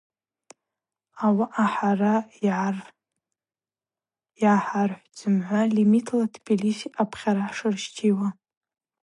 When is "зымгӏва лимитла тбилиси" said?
5.17-6.93